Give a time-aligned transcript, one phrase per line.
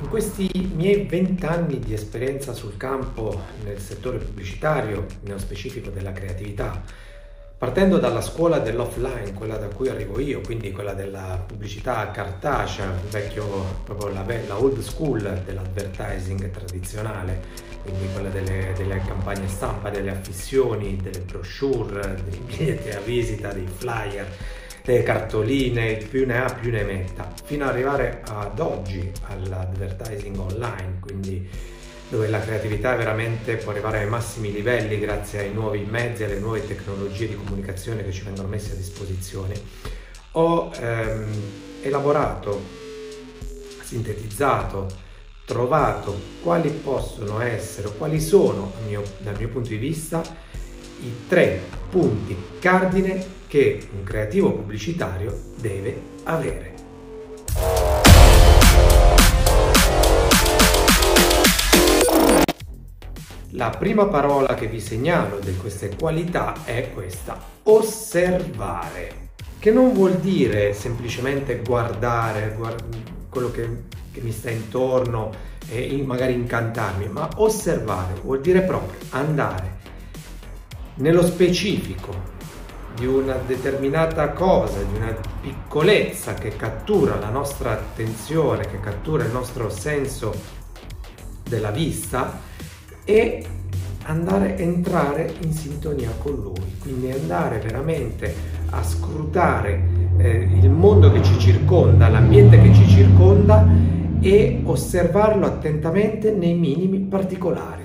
[0.00, 6.82] In questi miei vent'anni di esperienza sul campo nel settore pubblicitario, nello specifico della creatività,
[7.58, 13.44] partendo dalla scuola dell'offline, quella da cui arrivo io, quindi quella della pubblicità cartacea, vecchio,
[13.82, 17.42] proprio la, la old school dell'advertising tradizionale,
[17.82, 23.66] quindi quella delle, delle, campagne stampa, delle affissioni, delle brochure, dei biglietti a visita, dei
[23.66, 24.26] flyer,
[24.92, 30.98] le cartoline, più ne ha più ne metta, fino ad arrivare ad oggi all'advertising online,
[31.00, 31.46] quindi
[32.08, 36.66] dove la creatività veramente può arrivare ai massimi livelli grazie ai nuovi mezzi, alle nuove
[36.66, 39.60] tecnologie di comunicazione che ci vengono messe a disposizione.
[40.32, 41.52] Ho ehm,
[41.82, 42.58] elaborato,
[43.82, 44.86] sintetizzato,
[45.44, 50.22] trovato quali possono essere quali sono, mio, dal mio punto di vista,
[51.00, 56.74] i tre punti cardine che un creativo pubblicitario deve avere.
[63.52, 70.18] La prima parola che vi segnalo di queste qualità è questa, osservare, che non vuol
[70.18, 72.84] dire semplicemente guardare guard-
[73.30, 73.68] quello che,
[74.12, 75.32] che, mi sta intorno
[75.68, 79.78] e magari incantarmi, ma osservare vuol dire proprio andare
[80.98, 82.36] nello specifico
[82.96, 89.30] di una determinata cosa, di una piccolezza che cattura la nostra attenzione, che cattura il
[89.30, 90.34] nostro senso
[91.48, 92.40] della vista
[93.04, 93.44] e
[94.02, 98.34] andare a entrare in sintonia con lui, quindi andare veramente
[98.70, 99.80] a scrutare
[100.16, 103.66] eh, il mondo che ci circonda, l'ambiente che ci circonda
[104.20, 107.84] e osservarlo attentamente nei minimi particolari.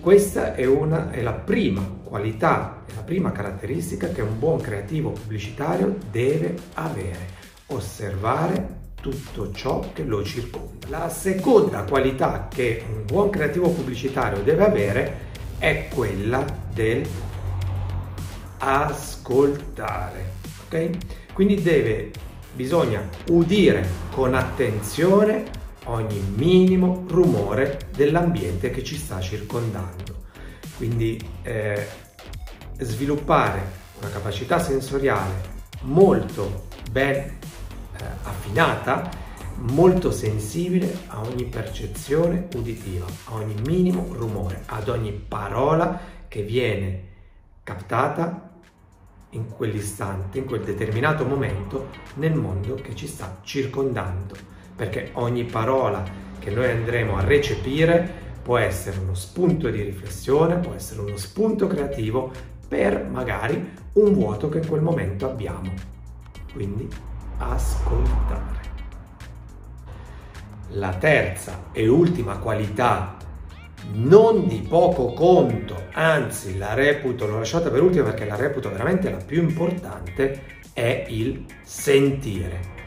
[0.00, 5.10] Questa è, una, è la prima qualità, è la prima caratteristica che un buon creativo
[5.10, 10.88] pubblicitario deve avere, osservare tutto ciò che lo circonda.
[10.88, 16.44] La seconda qualità che un buon creativo pubblicitario deve avere è quella
[16.74, 17.06] del
[18.58, 20.32] ascoltare,
[20.66, 20.90] ok?
[21.32, 22.10] Quindi deve,
[22.52, 25.44] bisogna udire con attenzione
[25.84, 30.18] ogni minimo rumore dell'ambiente che ci sta circondando.
[30.80, 31.86] Quindi eh,
[32.78, 33.60] sviluppare
[34.00, 37.38] una capacità sensoriale molto ben eh,
[38.22, 39.10] affinata,
[39.56, 47.08] molto sensibile a ogni percezione uditiva, a ogni minimo rumore, ad ogni parola che viene
[47.62, 48.52] captata
[49.32, 54.34] in quell'istante, in quel determinato momento nel mondo che ci sta circondando.
[54.74, 56.02] Perché ogni parola
[56.38, 61.66] che noi andremo a recepire può essere uno spunto di riflessione, può essere uno spunto
[61.66, 62.30] creativo
[62.66, 65.72] per magari un vuoto che in quel momento abbiamo.
[66.52, 66.88] Quindi
[67.38, 68.58] ascoltare.
[70.74, 73.16] La terza e ultima qualità,
[73.92, 79.10] non di poco conto, anzi la reputo, l'ho lasciata per ultima perché la reputo veramente
[79.10, 82.79] la più importante, è il sentire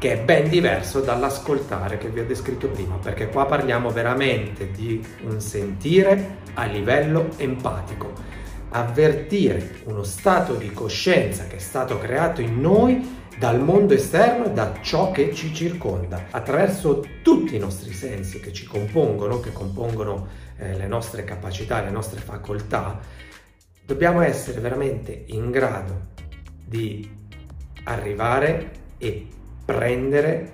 [0.00, 5.06] che è ben diverso dall'ascoltare che vi ho descritto prima, perché qua parliamo veramente di
[5.24, 8.10] un sentire a livello empatico,
[8.70, 14.52] avvertire uno stato di coscienza che è stato creato in noi dal mondo esterno e
[14.52, 20.28] da ciò che ci circonda, attraverso tutti i nostri sensi che ci compongono, che compongono
[20.56, 22.98] eh, le nostre capacità, le nostre facoltà,
[23.84, 26.08] dobbiamo essere veramente in grado
[26.64, 27.06] di
[27.84, 29.28] arrivare e
[29.72, 30.52] prendere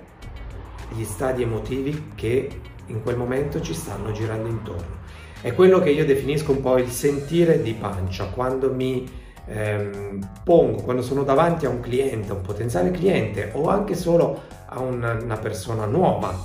[0.93, 4.95] gli stadi emotivi che in quel momento ci stanno girando intorno.
[5.41, 9.09] È quello che io definisco un po' il sentire di pancia, quando mi
[9.45, 14.43] ehm, pongo, quando sono davanti a un cliente, a un potenziale cliente o anche solo
[14.67, 16.35] a una, una persona nuova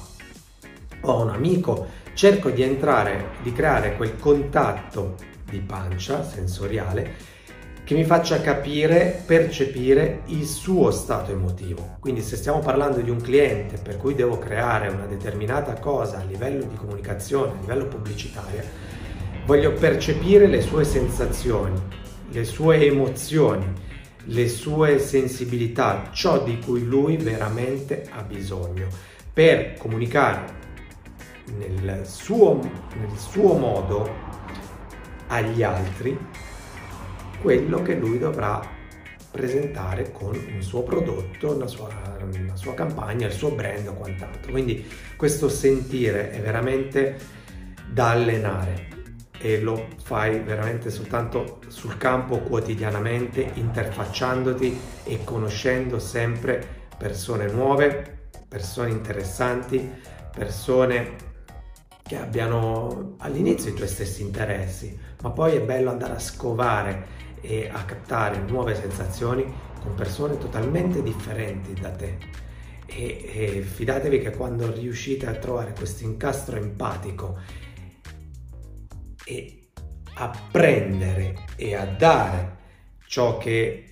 [1.03, 7.32] o a un amico, cerco di entrare, di creare quel contatto di pancia sensoriale
[7.85, 11.97] che mi faccia capire, percepire il suo stato emotivo.
[11.99, 16.25] Quindi se stiamo parlando di un cliente per cui devo creare una determinata cosa a
[16.25, 18.63] livello di comunicazione, a livello pubblicitario,
[19.47, 21.81] voglio percepire le sue sensazioni,
[22.31, 23.67] le sue emozioni,
[24.27, 28.87] le sue sensibilità, ciò di cui lui veramente ha bisogno
[29.33, 30.61] per comunicare
[31.57, 34.09] nel suo, nel suo modo
[35.27, 36.17] agli altri
[37.43, 38.81] quello che lui dovrà
[39.31, 41.89] presentare con un suo prodotto, una sua,
[42.21, 44.53] una sua campagna, il suo brand o quant'altro.
[44.53, 44.87] Quindi
[45.17, 47.19] questo sentire è veramente
[47.91, 48.91] da allenare
[49.39, 56.65] e lo fai veramente soltanto sul campo quotidianamente, interfacciandoti e conoscendo sempre
[56.97, 59.91] persone nuove, persone interessanti,
[60.33, 61.31] persone
[62.03, 67.69] che abbiano all'inizio i tuoi stessi interessi, ma poi è bello andare a scovare e
[67.71, 69.45] a captare nuove sensazioni
[69.83, 72.17] con persone totalmente differenti da te.
[72.87, 77.39] E, e fidatevi che quando riuscite a trovare questo incastro empatico
[79.25, 79.69] e
[80.15, 82.57] a prendere e a dare
[83.07, 83.87] ciò che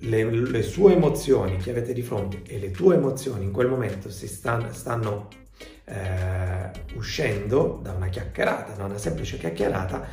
[0.00, 4.10] le, le, sue emozioni che avete di fronte e le tue emozioni in quel momento
[4.10, 5.28] si stanno, stanno
[5.84, 10.06] eh, uscendo da una chiacchierata, da una semplice chiacchierata,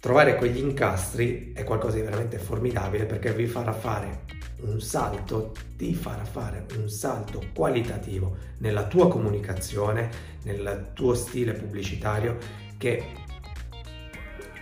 [0.00, 4.24] trovare quegli incastri è qualcosa di veramente formidabile perché vi farà fare
[4.60, 10.10] un salto, ti farà fare un salto qualitativo nella tua comunicazione,
[10.44, 12.36] nel tuo stile pubblicitario
[12.76, 13.04] che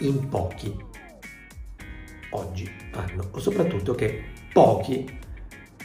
[0.01, 0.75] in pochi
[2.31, 5.19] oggi hanno o soprattutto che pochi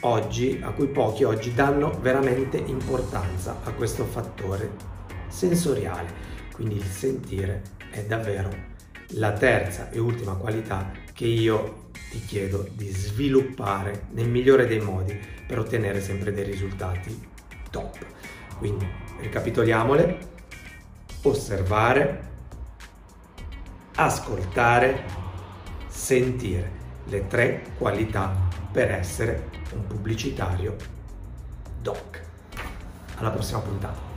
[0.01, 4.71] oggi, a cui pochi oggi danno veramente importanza a questo fattore
[5.27, 6.29] sensoriale.
[6.53, 7.61] Quindi il sentire
[7.91, 8.70] è davvero
[9.13, 15.17] la terza e ultima qualità che io ti chiedo di sviluppare nel migliore dei modi
[15.47, 17.29] per ottenere sempre dei risultati
[17.69, 17.97] top.
[18.57, 18.87] Quindi
[19.19, 20.17] ricapitoliamole,
[21.23, 22.29] osservare,
[23.95, 25.03] ascoltare,
[25.87, 28.33] sentire le tre qualità
[28.71, 30.75] per essere un pubblicitario
[31.81, 32.21] doc.
[33.15, 34.10] Alla prossima puntata.